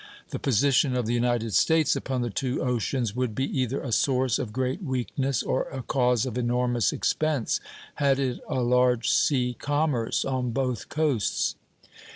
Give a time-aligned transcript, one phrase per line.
[0.31, 4.39] The position of the United States upon the two oceans would be either a source
[4.39, 7.59] of great weakness or a cause of enormous expense,
[7.97, 11.53] had it a large sea commerce on both coasts.